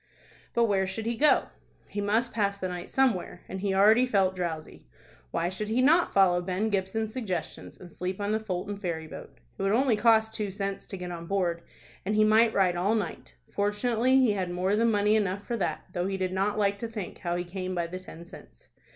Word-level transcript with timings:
But 0.55 0.63
where 0.63 0.87
should 0.87 1.05
he 1.05 1.15
go? 1.15 1.49
He 1.87 2.01
must 2.01 2.33
pass 2.33 2.57
the 2.57 2.67
night 2.67 2.89
somewhere, 2.89 3.41
and 3.47 3.61
he 3.61 3.71
already 3.75 4.07
felt 4.07 4.35
drowsy. 4.35 4.87
Why 5.29 5.47
should 5.47 5.67
he 5.69 5.79
not 5.79 6.11
follow 6.11 6.41
Ben 6.41 6.69
Gibson's 6.71 7.13
suggestions, 7.13 7.79
and 7.79 7.93
sleep 7.93 8.19
on 8.19 8.31
the 8.31 8.39
Fulton 8.39 8.77
ferry 8.79 9.05
boat? 9.05 9.37
It 9.59 9.61
would 9.61 9.73
only 9.73 9.95
cost 9.95 10.33
two 10.33 10.49
cents 10.49 10.87
to 10.87 10.97
get 10.97 11.11
on 11.11 11.27
board, 11.27 11.61
and 12.03 12.15
he 12.15 12.23
might 12.23 12.51
ride 12.51 12.75
all 12.75 12.95
night. 12.95 13.35
Fortunately 13.51 14.17
he 14.17 14.31
had 14.31 14.49
more 14.49 14.75
than 14.75 14.89
money 14.89 15.15
enough 15.15 15.45
for 15.45 15.55
that, 15.57 15.83
though 15.93 16.07
he 16.07 16.17
did 16.17 16.33
not 16.33 16.57
like 16.57 16.79
to 16.79 16.87
think 16.87 17.19
how 17.19 17.35
he 17.35 17.43
came 17.43 17.75
by 17.75 17.85
the 17.85 17.99
ten 17.99 18.25
cents. 18.25 18.69